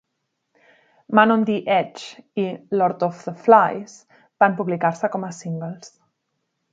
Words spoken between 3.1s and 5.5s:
the Flies" van publicar-se com a